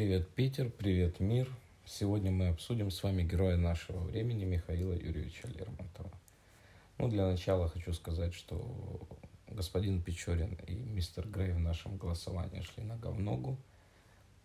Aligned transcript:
Привет, 0.00 0.30
Питер, 0.30 0.70
привет, 0.70 1.20
мир. 1.20 1.46
Сегодня 1.84 2.30
мы 2.30 2.48
обсудим 2.48 2.90
с 2.90 3.02
вами 3.02 3.22
героя 3.22 3.58
нашего 3.58 3.98
времени 3.98 4.46
Михаила 4.46 4.94
Юрьевича 4.94 5.46
Лермонтова. 5.48 6.10
Ну, 6.96 7.08
для 7.10 7.26
начала 7.26 7.68
хочу 7.68 7.92
сказать, 7.92 8.32
что 8.32 9.06
господин 9.46 10.00
Печорин 10.00 10.56
и 10.66 10.72
мистер 10.72 11.28
Грей 11.28 11.52
в 11.52 11.58
нашем 11.58 11.98
голосовании 11.98 12.62
шли 12.62 12.82
нога 12.82 13.10
в 13.10 13.20
ногу. 13.20 13.58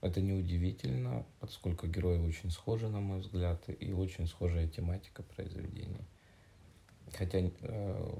Это 0.01 0.19
неудивительно, 0.19 1.25
поскольку 1.39 1.87
герои 1.87 2.19
очень 2.19 2.51
схожи, 2.51 2.89
на 2.89 2.99
мой 2.99 3.19
взгляд, 3.19 3.63
и 3.79 3.93
очень 3.93 4.27
схожая 4.27 4.67
тематика 4.67 5.23
произведений. 5.23 6.05
Хотя 7.13 7.39
э, 7.39 8.13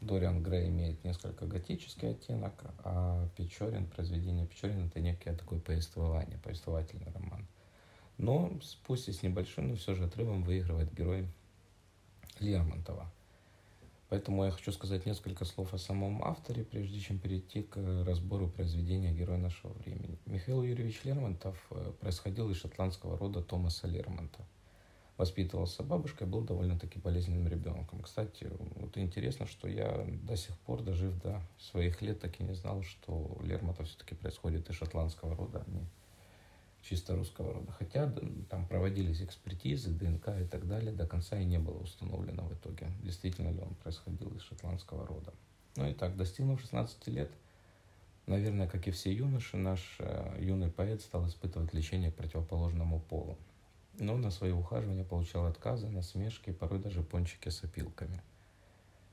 Дориан 0.00 0.42
Грей 0.42 0.68
имеет 0.68 1.02
несколько 1.04 1.46
готический 1.46 2.10
оттенок, 2.10 2.52
а 2.84 3.28
Печорин, 3.36 3.86
произведение 3.86 4.46
Печорина, 4.46 4.86
это 4.86 5.00
некое 5.00 5.34
такое 5.34 5.58
повествование, 5.58 6.38
повествовательный 6.38 7.10
роман. 7.12 7.46
Но 8.18 8.52
пусть 8.86 9.08
и 9.08 9.12
с 9.12 9.22
небольшим, 9.22 9.68
но 9.68 9.76
все 9.76 9.94
же 9.94 10.04
отрывом 10.04 10.42
выигрывает 10.42 10.92
герой 10.94 11.28
Лермонтова. 12.40 13.10
Поэтому 14.08 14.44
я 14.44 14.50
хочу 14.52 14.70
сказать 14.70 15.04
несколько 15.04 15.44
слов 15.44 15.74
о 15.74 15.78
самом 15.78 16.22
авторе, 16.22 16.64
прежде 16.64 17.00
чем 17.00 17.18
перейти 17.18 17.62
к 17.62 17.76
разбору 18.04 18.48
произведения 18.48 19.12
героя 19.12 19.38
нашего 19.38 19.72
времени. 19.72 20.18
Михаил 20.26 20.62
Юрьевич 20.62 21.02
Лермонтов 21.04 21.56
э, 21.70 21.92
происходил 22.00 22.48
из 22.50 22.58
шотландского 22.58 23.18
рода 23.18 23.42
Томаса 23.42 23.88
Лермонта– 23.88 24.46
воспитывался 25.16 25.82
бабушкой, 25.82 26.26
был 26.26 26.42
довольно-таки 26.42 26.98
болезненным 26.98 27.48
ребенком. 27.48 28.00
Кстати, 28.02 28.50
вот 28.76 28.96
интересно, 28.98 29.46
что 29.46 29.68
я 29.68 30.06
до 30.22 30.36
сих 30.36 30.56
пор, 30.58 30.82
дожив 30.82 31.20
до 31.22 31.40
своих 31.58 32.02
лет, 32.02 32.20
так 32.20 32.38
и 32.40 32.44
не 32.44 32.54
знал, 32.54 32.82
что 32.82 33.38
Лермонтов 33.42 33.88
все-таки 33.88 34.14
происходит 34.14 34.68
из 34.68 34.76
шотландского 34.76 35.34
рода, 35.34 35.64
а 35.66 35.70
не 35.70 35.86
чисто 36.82 37.16
русского 37.16 37.52
рода. 37.52 37.72
Хотя 37.72 38.12
там 38.50 38.66
проводились 38.66 39.22
экспертизы, 39.22 39.90
ДНК 39.90 40.28
и 40.40 40.44
так 40.44 40.68
далее, 40.68 40.92
до 40.92 41.06
конца 41.06 41.38
и 41.38 41.44
не 41.44 41.58
было 41.58 41.78
установлено 41.78 42.44
в 42.44 42.54
итоге, 42.54 42.88
действительно 43.02 43.50
ли 43.50 43.60
он 43.60 43.74
происходил 43.76 44.28
из 44.36 44.42
шотландского 44.42 45.06
рода. 45.06 45.32
Ну 45.76 45.88
и 45.88 45.94
так, 45.94 46.16
достигнув 46.16 46.60
16 46.60 47.08
лет, 47.08 47.30
наверное, 48.26 48.68
как 48.68 48.86
и 48.86 48.90
все 48.90 49.12
юноши, 49.12 49.56
наш 49.56 49.96
э, 49.98 50.38
юный 50.40 50.70
поэт 50.70 51.00
стал 51.00 51.26
испытывать 51.26 51.74
лечение 51.74 52.12
к 52.12 52.16
противоположному 52.16 53.00
полу 53.00 53.36
но 53.98 54.16
на 54.16 54.30
свои 54.30 54.52
ухаживания 54.52 55.04
получал 55.04 55.46
отказы, 55.46 55.88
насмешки, 55.88 56.52
порой 56.52 56.80
даже 56.80 57.02
пончики 57.02 57.48
с 57.48 57.64
опилками. 57.64 58.22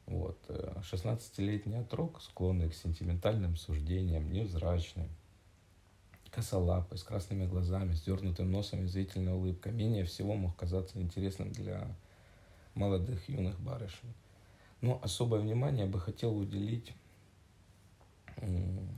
Вот. 0.05 0.37
16-летний 0.49 1.75
э, 1.75 1.81
отрок, 1.81 2.21
склонный 2.21 2.69
к 2.69 2.75
сентиментальным 2.75 3.55
суждениям, 3.55 4.31
невзрачный, 4.31 5.09
косолапый, 6.31 6.97
с 6.97 7.03
красными 7.03 7.45
глазами, 7.45 7.93
сдернутым 7.93 8.51
носом 8.51 8.83
и 8.83 8.87
зрительной 8.87 9.33
улыбкой, 9.33 9.71
менее 9.71 10.03
всего 10.03 10.35
мог 10.35 10.55
казаться 10.55 10.99
интересным 10.99 11.51
для 11.51 11.95
молодых 12.75 13.29
юных 13.29 13.59
барышень. 13.59 14.13
Но 14.81 14.99
особое 15.01 15.39
внимание 15.39 15.85
бы 15.85 15.99
хотел 15.99 16.35
уделить 16.35 16.93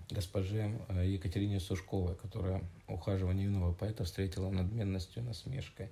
госпоже 0.10 0.72
э, 0.90 1.08
Екатерине 1.08 1.60
Сушковой, 1.60 2.16
которая 2.16 2.62
ухаживание 2.88 3.46
юного 3.46 3.74
поэта 3.74 4.04
встретила 4.04 4.50
надменностью 4.50 5.24
и 5.24 5.26
насмешкой. 5.26 5.90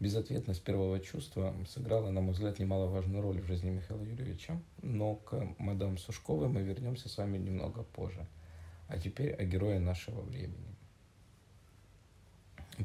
Безответность 0.00 0.62
первого 0.62 1.00
чувства 1.00 1.54
сыграла, 1.68 2.10
на 2.10 2.20
мой 2.20 2.32
взгляд, 2.32 2.58
немаловажную 2.58 3.20
роль 3.20 3.40
в 3.40 3.46
жизни 3.46 3.70
Михаила 3.70 4.02
Юрьевича, 4.02 4.60
но 4.82 5.16
к 5.16 5.54
мадам 5.58 5.98
Сушковой 5.98 6.48
мы 6.48 6.62
вернемся 6.62 7.08
с 7.08 7.16
вами 7.16 7.36
немного 7.38 7.82
позже. 7.82 8.24
А 8.86 8.98
теперь 8.98 9.32
о 9.32 9.44
герое 9.44 9.80
нашего 9.80 10.20
времени. 10.20 10.76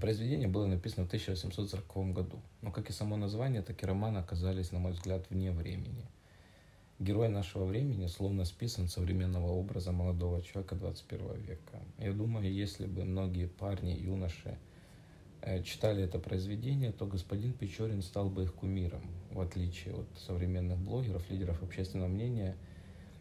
Произведение 0.01 0.47
было 0.47 0.65
написано 0.65 1.03
в 1.03 1.07
1840 1.07 2.13
году, 2.13 2.41
но 2.61 2.71
как 2.71 2.89
и 2.89 2.93
само 2.93 3.15
название, 3.15 3.61
так 3.61 3.81
и 3.83 3.85
роман 3.85 4.17
оказались, 4.17 4.71
на 4.71 4.79
мой 4.79 4.93
взгляд, 4.93 5.25
вне 5.29 5.51
времени– 5.51 6.05
Герой 7.03 7.27
нашего 7.27 7.65
времени 7.65 8.07
словно 8.07 8.45
списан 8.45 8.87
современного 8.87 9.51
образа 9.51 9.91
молодого 9.91 10.41
человека 10.41 10.75
21 10.75 11.33
века. 11.41 11.81
Я 11.97 12.13
думаю, 12.13 12.49
если 12.49 12.85
бы 12.85 13.03
многие 13.03 13.47
парни, 13.47 13.91
юноши 13.91 14.57
э, 15.41 15.61
читали 15.63 16.01
это 16.01 16.17
произведение, 16.17 16.93
то 16.93 17.05
господин 17.05 17.51
Печорин 17.51 18.01
стал 18.03 18.29
бы 18.29 18.43
их 18.43 18.53
кумиром. 18.53 19.01
В 19.31 19.41
отличие 19.41 19.95
от 19.95 20.07
современных 20.17 20.77
блогеров, 20.77 21.29
лидеров 21.29 21.61
общественного 21.61 22.07
мнения, 22.07 22.55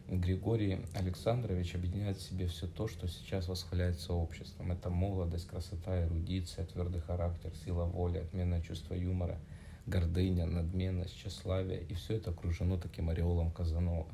Григорий 0.07 0.79
Александрович 0.93 1.75
объединяет 1.75 2.15
в 2.15 2.21
себе 2.21 2.47
все 2.47 2.67
то, 2.67 2.87
что 2.87 3.09
сейчас 3.09 3.49
восхваляется 3.49 4.13
обществом. 4.13 4.71
Это 4.71 4.89
молодость, 4.89 5.47
красота, 5.47 6.05
эрудиция, 6.05 6.65
твердый 6.65 7.01
характер, 7.01 7.51
сила 7.65 7.83
воли, 7.83 8.19
отменное 8.19 8.61
чувство 8.61 8.93
юмора– 8.93 9.37
гордыня, 9.85 10.45
надменность, 10.45 11.15
тщеславие, 11.17 11.83
и 11.83 11.93
все 11.93 12.15
это 12.15 12.31
окружено 12.31 12.77
таким 12.77 13.09
ореолом 13.09 13.51
Казанова. 13.51 14.07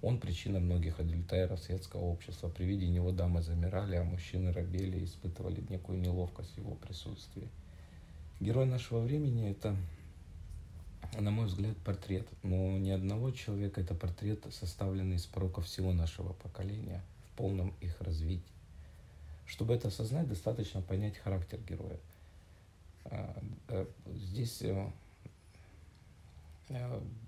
Он 0.00 0.18
причина 0.18 0.60
многих 0.60 1.00
адюльтеров 1.00 1.60
светского 1.60 2.02
общества. 2.02 2.48
При 2.48 2.64
виде 2.64 2.88
него 2.88 3.10
дамы 3.10 3.42
замирали, 3.42 3.96
а 3.96 4.04
мужчины 4.04 4.52
робели 4.52 4.98
и 5.00 5.04
испытывали 5.04 5.64
некую 5.68 5.98
неловкость 5.98 6.54
в 6.54 6.58
его 6.58 6.74
присутствии. 6.76 7.48
Герой 8.38 8.66
нашего 8.66 9.00
времени– 9.00 9.50
это, 9.50 9.76
на 11.18 11.32
мой 11.32 11.46
взгляд, 11.46 11.76
портрет. 11.78 12.28
Но 12.44 12.78
ни 12.78 12.90
одного 12.90 13.32
человека– 13.32 13.80
это 13.82 13.94
портрет, 13.94 14.46
составленный 14.52 15.16
из 15.16 15.26
пороков 15.26 15.66
всего 15.66 15.92
нашего 15.92 16.32
поколения 16.32 17.02
в 17.26 17.36
полном 17.36 17.74
их 17.80 18.00
развитии. 18.00 18.44
Чтобы 19.46 19.74
это 19.74 19.88
осознать, 19.88 20.28
достаточно 20.28 20.80
понять 20.80 21.18
характер 21.18 21.58
героя– 21.68 21.98
здесь 24.06 24.62
э, 24.62 24.90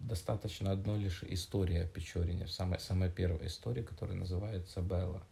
достаточно 0.01 0.73
одной 0.73 0.99
лишь 1.01 1.23
истории 1.25 1.79
о 1.79 1.87
Печорине, 1.87 2.47
самая, 2.47 2.79
самая 2.79 3.11
первая 3.11 3.47
история, 3.49 3.83
которая 3.83 4.17
называется 4.17 4.81
Белла. 4.81 5.23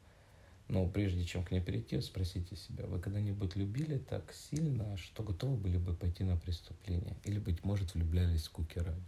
Но 0.68 0.86
прежде 0.86 1.24
чем 1.24 1.44
к 1.44 1.50
ней 1.50 1.60
перейти, 1.60 2.00
спросите 2.00 2.54
себя, 2.56 2.84
вы 2.86 3.00
когда-нибудь 3.00 3.56
любили 3.56 3.96
так 3.96 4.34
сильно, 4.34 4.98
что 4.98 5.22
готовы 5.22 5.56
были 5.56 5.78
бы 5.78 5.94
пойти 5.94 6.24
на 6.24 6.36
преступление? 6.36 7.16
Или, 7.24 7.38
быть 7.38 7.64
может, 7.64 7.94
влюблялись 7.94 8.42
в 8.42 8.44
скуки 8.44 8.78
ради? 8.78 9.00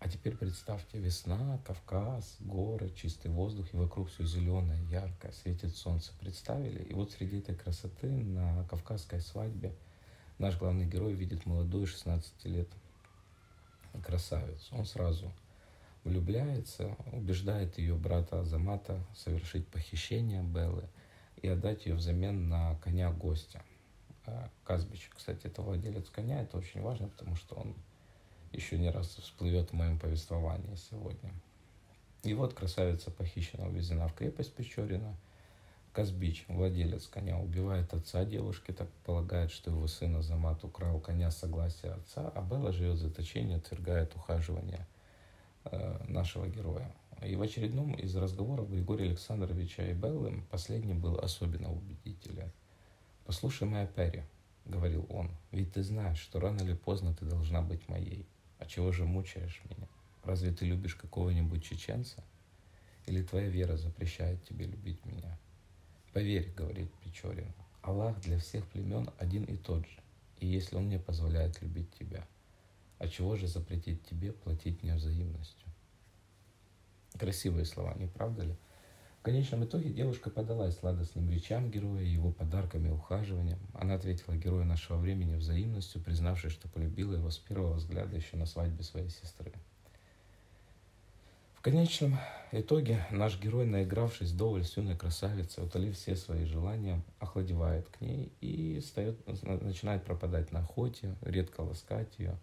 А 0.00 0.08
теперь 0.08 0.34
представьте, 0.34 0.98
весна, 0.98 1.60
Кавказ, 1.66 2.36
горы, 2.40 2.90
чистый 2.96 3.30
воздух, 3.30 3.66
и 3.74 3.76
вокруг 3.76 4.08
все 4.08 4.24
зеленое, 4.24 4.82
яркое, 4.88 5.30
светит 5.32 5.76
солнце. 5.76 6.12
Представили? 6.18 6.82
И 6.84 6.94
вот 6.94 7.12
среди 7.12 7.38
этой 7.38 7.54
красоты 7.54 8.06
на 8.06 8.64
кавказской 8.64 9.20
свадьбе 9.20 9.74
наш 10.38 10.58
главный 10.58 10.86
герой 10.86 11.12
видит 11.12 11.44
молодую 11.44 11.86
16 11.86 12.46
лет 12.46 12.68
красавицу. 14.02 14.74
Он 14.74 14.86
сразу 14.86 15.30
влюбляется, 16.04 16.96
убеждает 17.12 17.76
ее 17.76 17.94
брата 17.94 18.40
Азамата 18.40 19.04
совершить 19.14 19.68
похищение 19.68 20.42
Беллы 20.42 20.88
и 21.42 21.48
отдать 21.48 21.84
ее 21.84 21.94
взамен 21.94 22.48
на 22.48 22.74
коня 22.76 23.10
гостя. 23.10 23.62
А 24.24 24.48
Казбич, 24.64 25.10
кстати, 25.14 25.46
это 25.46 25.60
владелец 25.60 26.08
коня, 26.08 26.40
это 26.40 26.56
очень 26.56 26.80
важно, 26.80 27.08
потому 27.08 27.36
что 27.36 27.54
он 27.56 27.74
еще 28.52 28.78
не 28.78 28.90
раз 28.90 29.08
всплывет 29.08 29.70
в 29.70 29.74
моем 29.74 29.98
повествовании 29.98 30.74
сегодня. 30.76 31.32
И 32.22 32.34
вот 32.34 32.52
красавица 32.54 33.10
похищена, 33.10 33.68
увезена 33.68 34.08
в 34.08 34.14
крепость 34.14 34.54
Печорина. 34.54 35.16
Казбич, 35.92 36.44
владелец 36.48 37.08
коня, 37.08 37.38
убивает 37.38 37.92
отца 37.94 38.24
девушки, 38.24 38.70
так 38.70 38.88
полагает, 39.04 39.50
что 39.50 39.70
его 39.70 39.88
сын 39.88 40.14
Азамат 40.16 40.62
украл 40.62 41.00
коня 41.00 41.32
с 41.32 41.38
согласия 41.38 41.90
отца, 41.90 42.30
а 42.34 42.42
Белла 42.42 42.72
живет 42.72 42.96
в 42.96 43.00
заточении, 43.00 43.56
отвергает 43.56 44.14
ухаживание 44.14 44.86
э, 45.64 46.04
нашего 46.06 46.46
героя. 46.46 46.94
И 47.24 47.34
в 47.34 47.42
очередном 47.42 47.94
из 47.94 48.14
разговоров 48.14 48.70
Григория 48.70 49.06
Александровича 49.06 49.82
и 49.82 49.92
Беллы 49.92 50.44
последний 50.50 50.94
был 50.94 51.18
особенно 51.18 51.72
убедителен. 51.72 52.52
«Послушай 53.26 53.66
моя 53.66 53.86
Перри»,— 53.86 54.22
говорил 54.66 55.06
он,— 55.10 55.30
«ведь 55.50 55.72
ты 55.72 55.82
знаешь, 55.82 56.18
что 56.18 56.38
рано 56.38 56.60
или 56.60 56.74
поздно 56.74 57.14
ты 57.14 57.24
должна 57.24 57.62
быть 57.62 57.88
моей. 57.88 58.26
А 58.60 58.66
чего 58.66 58.92
же 58.92 59.06
мучаешь 59.06 59.62
меня? 59.70 59.88
Разве 60.22 60.52
ты 60.52 60.66
любишь 60.66 60.94
какого-нибудь 60.94 61.64
чеченца? 61.64 62.22
Или 63.06 63.22
твоя 63.22 63.48
вера 63.48 63.76
запрещает 63.76 64.44
тебе 64.44 64.66
любить 64.66 65.04
меня? 65.06 65.38
Поверь, 66.12 66.52
говорит 66.54 66.92
Печорин, 67.02 67.52
Аллах 67.80 68.20
для 68.20 68.38
всех 68.38 68.66
племен 68.68 69.08
один 69.18 69.44
и 69.44 69.56
тот 69.56 69.86
же. 69.86 69.98
И 70.38 70.46
если 70.46 70.76
Он 70.76 70.84
мне 70.84 70.98
позволяет 70.98 71.60
любить 71.62 71.90
тебя, 71.98 72.28
а 72.98 73.08
чего 73.08 73.34
же 73.34 73.48
запретить 73.48 74.04
тебе 74.04 74.32
платить 74.32 74.82
мне 74.82 74.94
взаимностью? 74.94 75.66
Красивые 77.18 77.64
слова, 77.64 77.94
не 77.94 78.06
правда 78.06 78.42
ли? 78.44 78.56
В 79.20 79.22
конечном 79.22 79.64
итоге 79.66 79.90
девушка 79.90 80.30
подалась 80.30 80.78
сладостным 80.78 81.30
речам 81.30 81.70
героя, 81.70 82.02
его 82.02 82.32
подарками 82.32 82.88
и 82.88 82.90
ухаживанием. 82.90 83.58
Она 83.74 83.96
ответила 83.96 84.34
герою 84.34 84.64
нашего 84.64 84.96
времени 84.96 85.36
взаимностью, 85.36 86.00
признавшись, 86.00 86.52
что 86.52 86.68
полюбила 86.68 87.12
его 87.12 87.28
с 87.28 87.36
первого 87.36 87.74
взгляда 87.74 88.16
еще 88.16 88.38
на 88.38 88.46
свадьбе 88.46 88.82
своей 88.82 89.10
сестры. 89.10 89.52
В 91.52 91.60
конечном 91.60 92.16
итоге 92.50 93.06
наш 93.10 93.38
герой, 93.38 93.66
наигравшись 93.66 94.30
вдоволь 94.30 94.64
с 94.64 94.74
юной 94.78 94.96
красавицей, 94.96 95.64
утолив 95.64 95.94
все 95.94 96.16
свои 96.16 96.46
желания, 96.46 97.02
охладевает 97.18 97.90
к 97.90 98.00
ней 98.00 98.32
и 98.40 98.80
встает, 98.80 99.18
начинает 99.44 100.02
пропадать 100.02 100.50
на 100.50 100.60
охоте, 100.60 101.14
редко 101.20 101.60
ласкать 101.60 102.18
ее. 102.18 102.38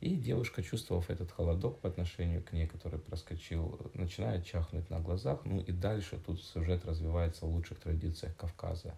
И 0.00 0.14
девушка, 0.14 0.62
чувствовав 0.62 1.10
этот 1.10 1.30
холодок 1.32 1.80
по 1.80 1.88
отношению 1.88 2.42
к 2.42 2.52
ней, 2.52 2.66
который 2.66 2.98
проскочил, 2.98 3.80
начинает 3.94 4.44
чахнуть 4.44 4.90
на 4.90 5.00
глазах. 5.00 5.44
Ну 5.44 5.60
и 5.60 5.72
дальше 5.72 6.18
тут 6.24 6.42
сюжет 6.42 6.84
развивается 6.84 7.46
в 7.46 7.50
лучших 7.50 7.80
традициях 7.80 8.36
Кавказа. 8.36 8.94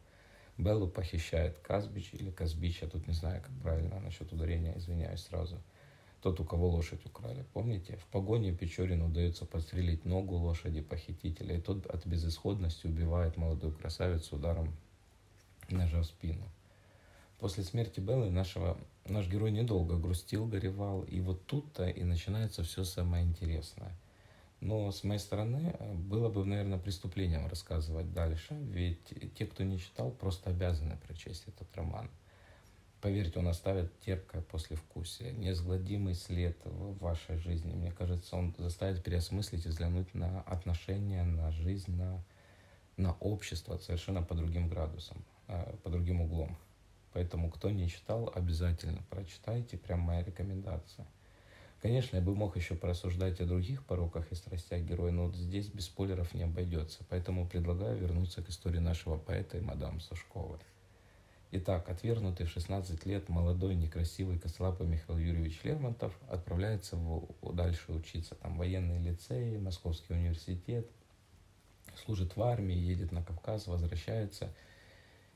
Беллу 0.56 0.88
похищает 0.88 1.58
Казбич 1.60 2.14
или 2.14 2.30
Казбич, 2.30 2.82
я 2.82 2.88
тут 2.88 3.06
не 3.06 3.14
знаю, 3.14 3.40
как 3.42 3.52
правильно 3.62 4.00
насчет 4.00 4.32
ударения, 4.32 4.76
извиняюсь 4.76 5.22
сразу– 5.22 5.62
тот, 6.20 6.40
у 6.40 6.44
кого 6.44 6.68
лошадь 6.68 7.04
украли. 7.06 7.44
Помните? 7.52 7.96
В 7.96 8.06
погоне 8.06 8.52
Печорину 8.52 9.06
удается 9.06 9.46
подстрелить 9.46 10.04
ногу 10.04 10.36
лошади 10.36 10.80
похитителя, 10.80 11.56
и 11.56 11.60
тот 11.60 11.86
от 11.86 12.06
безысходности 12.06 12.86
убивает 12.86 13.36
молодую 13.36 13.72
красавицу 13.72 14.36
ударом 14.36 14.74
ножа 15.68 16.00
в 16.00 16.06
спину. 16.06 16.44
После 17.38 17.62
смерти 17.62 18.00
Беллы 18.00 18.30
нашего, 18.30 18.76
наш 19.06 19.28
герой 19.28 19.50
недолго 19.50 19.96
грустил, 19.96 20.46
горевал, 20.46 21.02
и 21.02 21.20
вот 21.20 21.46
тут-то 21.46 21.88
и 21.88 22.02
начинается 22.02 22.62
все 22.64 22.84
самое 22.84 23.24
интересное. 23.24 23.96
Но 24.60 24.90
с 24.90 25.04
моей 25.04 25.20
стороны 25.20 25.76
было 25.94 26.28
бы, 26.28 26.44
наверное, 26.44 26.78
преступлением 26.78 27.46
рассказывать 27.46 28.12
дальше, 28.12 28.54
ведь 28.54 29.34
те, 29.34 29.46
кто 29.46 29.62
не 29.62 29.78
читал, 29.78 30.10
просто 30.10 30.50
обязаны 30.50 30.96
прочесть 31.06 31.44
этот 31.46 31.68
роман– 31.76 32.10
Поверьте, 33.00 33.38
он 33.38 33.46
оставит 33.46 33.96
терпкое 34.00 34.42
послевкусие, 34.42 35.32
неизгладимый 35.32 36.14
след 36.14 36.58
в 36.64 36.98
вашей 36.98 37.38
жизни. 37.38 37.72
Мне 37.72 37.92
кажется, 37.92 38.34
он 38.34 38.52
заставит 38.58 39.04
переосмыслить 39.04 39.66
и 39.66 39.68
взглянуть 39.68 40.12
на 40.14 40.40
отношения, 40.42 41.22
на 41.22 41.52
жизнь, 41.52 41.94
на, 41.94 42.24
на 42.96 43.12
общество 43.20 43.76
совершенно 43.76 44.22
по 44.22 44.34
другим 44.34 44.68
градусам, 44.68 45.24
э, 45.46 45.76
по 45.84 45.90
другим 45.90 46.22
углом. 46.22 46.58
Поэтому, 47.18 47.50
кто 47.50 47.68
не 47.68 47.88
читал, 47.88 48.30
обязательно 48.32 49.02
прочитайте, 49.10 49.76
прям 49.76 49.98
моя 49.98 50.22
рекомендация. 50.22 51.04
Конечно, 51.82 52.14
я 52.14 52.22
бы 52.22 52.32
мог 52.36 52.56
еще 52.56 52.76
порассуждать 52.76 53.40
о 53.40 53.44
других 53.44 53.84
пороках 53.84 54.30
и 54.30 54.36
страстях 54.36 54.82
героя, 54.82 55.10
но 55.10 55.26
вот 55.26 55.34
здесь 55.34 55.66
без 55.66 55.86
спойлеров 55.86 56.32
не 56.32 56.44
обойдется. 56.44 57.00
Поэтому 57.10 57.48
предлагаю 57.48 57.98
вернуться 57.98 58.40
к 58.40 58.50
истории 58.50 58.78
нашего 58.78 59.18
поэта 59.18 59.58
и 59.58 59.60
мадам 59.60 59.98
Сушковой. 59.98 60.60
Итак, 61.50 61.88
отвергнутый 61.88 62.46
в 62.46 62.50
16 62.50 63.04
лет 63.04 63.28
молодой, 63.28 63.74
некрасивый 63.74 64.38
косолапый 64.38 64.86
Михаил 64.86 65.18
Юрьевич 65.18 65.58
Лермонтов 65.64 66.16
отправляется 66.28 66.94
в, 66.94 67.26
дальше 67.52 67.94
учиться. 67.94 68.36
Там 68.36 68.56
военный 68.56 69.02
лицей, 69.02 69.58
Московский 69.58 70.14
университет, 70.14 70.88
служит 71.96 72.36
в 72.36 72.42
армии, 72.42 72.76
едет 72.76 73.10
на 73.10 73.24
Кавказ, 73.24 73.66
возвращается. 73.66 74.54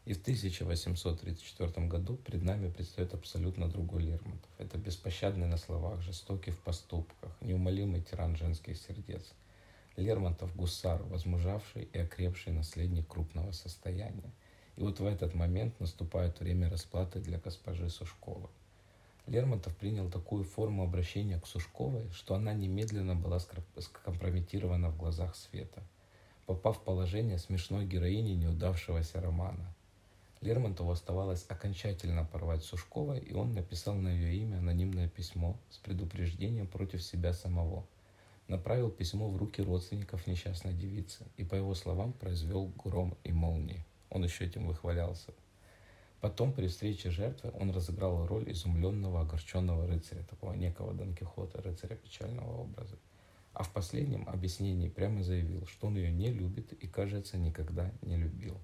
И 0.04 0.14
в 0.14 0.20
1834 0.20 1.86
году 1.86 2.16
перед 2.16 2.42
нами 2.42 2.68
предстает 2.68 3.14
абсолютно 3.14 3.68
другой 3.68 4.02
Лермонтов. 4.02 4.50
Это 4.58 4.76
беспощадный 4.76 5.46
на 5.46 5.56
словах, 5.56 6.00
жестокий 6.00 6.50
в 6.50 6.58
поступках, 6.58 7.30
неумолимый 7.40 8.02
тиран 8.02 8.34
женских 8.36 8.78
сердец. 8.78 9.32
Лермонтов– 9.96 10.54
гусар, 10.56 11.04
возмужавший 11.04 11.84
и 11.84 11.98
окрепший 11.98 12.52
наследник 12.52 13.06
крупного 13.06 13.52
состояния. 13.52 14.32
И 14.76 14.82
вот 14.82 14.98
в 14.98 15.06
этот 15.06 15.34
момент 15.34 15.78
наступает 15.78 16.40
время 16.40 16.68
расплаты 16.68 17.20
для 17.20 17.38
госпожи 17.38 17.88
Сушковой. 17.88 18.50
Лермонтов 19.28 19.76
принял 19.76 20.10
такую 20.10 20.42
форму 20.42 20.82
обращения 20.82 21.38
к 21.38 21.46
Сушковой, 21.46 22.10
что 22.10 22.34
она 22.34 22.52
немедленно 22.52 23.14
была 23.14 23.38
скомпрометирована 23.38 24.90
в 24.90 24.96
глазах 24.96 25.36
света, 25.36 25.80
попав 26.46 26.78
в 26.78 26.82
положение 26.82 27.38
смешной 27.38 27.86
героини 27.86 28.32
неудавшегося 28.32 29.20
романа. 29.20 29.72
Лермонтову 30.42 30.90
оставалось 30.90 31.46
окончательно 31.48 32.24
порвать 32.24 32.64
Сушковой, 32.64 33.20
и 33.20 33.32
он 33.32 33.54
написал 33.54 33.94
на 33.94 34.08
ее 34.08 34.34
имя 34.42 34.58
анонимное 34.58 35.08
письмо 35.08 35.56
с 35.70 35.78
предупреждением 35.78 36.66
против 36.66 37.00
себя 37.00 37.32
самого. 37.32 37.86
Направил 38.48 38.90
письмо 38.90 39.30
в 39.30 39.36
руки 39.36 39.62
родственников 39.62 40.26
несчастной 40.26 40.74
девицы 40.74 41.24
и, 41.36 41.44
по 41.44 41.54
его 41.54 41.74
словам, 41.76 42.12
произвел 42.12 42.72
гром 42.84 43.16
и 43.22 43.30
молнии. 43.30 43.86
Он 44.10 44.24
еще 44.24 44.44
этим 44.44 44.66
выхвалялся. 44.66 45.32
Потом 46.20 46.52
при 46.52 46.66
встрече 46.66 47.10
жертвы 47.10 47.52
он 47.60 47.70
разыграл 47.70 48.26
роль 48.26 48.50
изумленного, 48.50 49.20
огорченного 49.20 49.86
рыцаря, 49.86 50.24
такого 50.24 50.54
некого 50.54 50.92
Дон 50.92 51.14
Кихота, 51.14 51.62
рыцаря 51.62 51.94
печального 51.94 52.62
образа. 52.62 52.96
А 53.52 53.62
в 53.62 53.72
последнем 53.72 54.28
объяснении 54.28 54.88
прямо 54.88 55.22
заявил, 55.22 55.66
что 55.66 55.86
он 55.86 55.96
ее 55.96 56.10
не 56.10 56.32
любит 56.32 56.72
и, 56.72 56.88
кажется, 56.88 57.38
никогда 57.38 57.92
не 58.02 58.16
любил. 58.16 58.58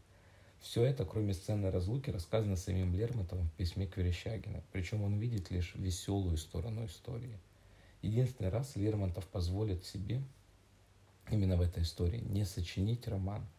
Все 0.61 0.85
это, 0.85 1.05
кроме 1.05 1.35
сцены 1.35 1.71
разлуки, 1.71 2.11
рассказано 2.11 2.57
самим 2.57 2.95
Лермонтовым 2.95 3.49
в 3.49 3.53
письме 3.53 3.87
к 3.87 3.97
Верещагину. 3.97 4.63
Причем 4.73 5.03
он 5.03 5.19
видит 5.19 5.51
лишь 5.51 5.75
веселую 5.75 6.37
сторону 6.37 6.87
истории. 6.87 7.39
Единственный 8.03 8.51
раз 8.51 8.77
Лермонтов 8.77 9.27
позволит 9.27 9.85
себе, 9.85 10.23
именно 11.31 11.57
в 11.57 11.61
этой 11.61 11.83
истории, 11.83 12.21
не 12.21 12.45
сочинить 12.45 13.07
роман– 13.07 13.47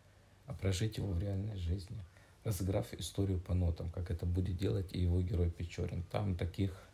а 0.50 0.54
прожить 0.54 0.98
его 0.98 1.10
в 1.10 1.20
реальной 1.20 1.56
жизни, 1.58 2.04
разыграв 2.44 2.92
историю 2.96 3.40
по 3.40 3.54
нотам, 3.54 3.92
как 3.92 4.10
это 4.10 4.26
будет 4.26 4.58
делать 4.58 4.92
и 4.94 5.00
его 5.00 5.22
герой 5.22 5.52
Печорин. 5.52 6.02
Там 6.12 6.36
таких, 6.36 6.89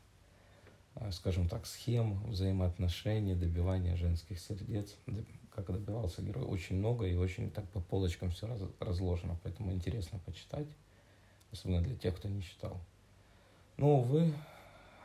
скажем 1.12 1.48
так, 1.48 1.66
схем 1.66 2.24
взаимоотношений, 2.30 3.36
добивания 3.36 3.96
женских 3.96 4.40
сердец, 4.40 4.96
как 5.50 5.68
добивался 5.68 6.22
герой, 6.22 6.46
очень 6.46 6.78
много 6.78 7.06
и 7.06 7.16
очень 7.16 7.52
так 7.52 7.68
по 7.70 7.80
полочкам 7.80 8.32
все 8.32 8.48
раз, 8.48 8.62
разложено, 8.80 9.38
поэтому 9.44 9.72
интересно 9.72 10.20
почитать, 10.26 10.68
особенно 11.52 11.82
для 11.82 11.96
тех, 11.96 12.16
кто 12.16 12.28
не 12.28 12.42
читал. 12.42 12.80
Но, 13.78 14.00
увы, 14.00 14.34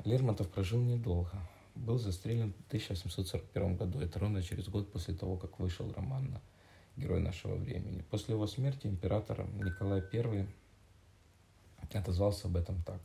Лермонтов 0.04 0.48
прожил 0.48 0.80
недолго. 0.80 1.32
Был 1.74 1.98
застрелен 1.98 2.52
в 2.52 2.66
1841 2.68 3.76
году. 3.76 4.00
Это 4.00 4.18
ровно 4.18 4.42
через 4.42 4.68
год 4.68 4.90
после 4.92 5.14
того, 5.14 5.36
как 5.36 5.58
вышел 5.58 5.92
роман 5.92 6.40
герой 6.96 7.20
нашего 7.20 7.54
времени. 7.56 8.02
После 8.10 8.34
его 8.34 8.46
смерти 8.46 8.86
император 8.86 9.46
Николай 9.54 10.02
I 10.12 10.46
отозвался 11.92 12.48
об 12.48 12.56
этом 12.56 12.82
так. 12.82 13.00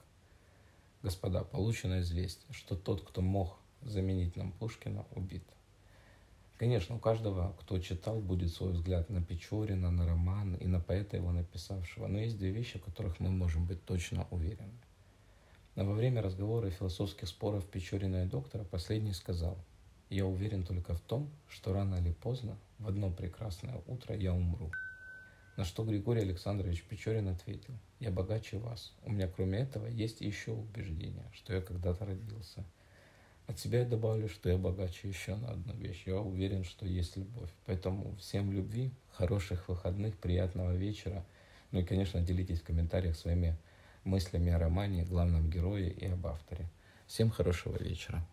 Господа, 1.06 1.44
получено 1.44 2.00
известие, 2.00 2.52
что 2.52 2.76
тот, 2.76 3.08
кто 3.08 3.22
мог 3.22 3.60
заменить 3.84 4.36
нам 4.36 4.52
Пушкина, 4.54 5.06
убит. 5.12 5.44
Конечно, 6.58 6.96
у 6.96 7.00
каждого, 7.00 7.56
кто 7.60 7.78
читал, 7.78 8.20
будет 8.20 8.52
свой 8.52 8.72
взгляд 8.72 9.08
на 9.12 9.22
Печорина, 9.22 9.92
на 9.92 10.08
роман 10.08 10.56
и 10.56 10.66
на 10.66 10.80
поэта 10.80 11.18
его 11.18 11.32
написавшего. 11.32 12.08
Но 12.08 12.18
есть 12.18 12.40
две 12.40 12.50
вещи, 12.50 12.80
в 12.80 12.86
которых 12.86 13.20
мы 13.20 13.30
можем 13.30 13.68
быть 13.68 13.86
точно 13.86 14.26
уверены. 14.32 14.74
Но 15.76 15.86
во 15.86 15.94
время 15.94 16.24
разговора 16.24 16.70
и 16.70 16.72
философских 16.72 17.28
споров 17.28 17.70
Печорина 17.70 18.24
и 18.24 18.28
доктора 18.28 18.64
последний 18.64 19.14
сказал, 19.14 19.60
«Я 20.10 20.26
уверен 20.26 20.64
только 20.64 20.96
в 20.96 21.02
том, 21.02 21.30
что 21.48 21.72
рано 21.72 21.98
или 21.98 22.14
поздно 22.14 22.58
в 22.80 22.88
одно 22.88 23.12
прекрасное 23.12 23.80
утро 23.86 24.16
я 24.16 24.34
умру. 24.34 24.72
На 25.56 25.64
что 25.64 25.86
Григорий 25.86 26.22
Александрович 26.22 26.84
Печорин 26.84 27.30
ответил, 27.30 27.74
я 28.00 28.12
богаче 28.12 28.58
вас. 28.58 28.94
У 29.04 29.12
меня 29.12 29.30
кроме 29.30 29.60
этого 29.60 29.88
есть 29.88 30.20
еще 30.20 30.52
убеждение, 30.52 31.24
что 31.34 31.54
я 31.54 31.62
когда-то 31.62 32.06
родился. 32.06 32.66
От 33.48 33.58
себя 33.60 33.80
я 33.80 33.86
добавлю, 33.86 34.28
что 34.28 34.50
я 34.50 34.58
богаче 34.58 35.08
еще 35.08 35.36
на 35.36 35.52
одну 35.52 35.74
вещь. 35.76 36.04
Я 36.06 36.18
уверен, 36.18 36.66
что 36.66 36.86
есть 36.86 37.16
любовь. 37.16 37.50
Поэтому 37.66 38.16
всем 38.18 38.52
любви, 38.52 38.92
хороших 39.12 39.70
выходных, 39.70 40.18
приятного 40.18 40.76
вечера. 40.76 41.26
Ну 41.72 41.80
и, 41.80 41.86
конечно, 41.86 42.22
делитесь 42.22 42.60
в 42.60 42.66
комментариях 42.66 43.16
своими 43.16 43.56
мыслями 44.04 44.52
о 44.52 44.60
романе, 44.60 45.06
главном 45.06 45.50
герое 45.50 45.90
и 45.90 46.06
об 46.08 46.26
авторе. 46.28 46.68
Всем 47.08 47.30
хорошего 47.30 47.82
вечера. 47.82 48.26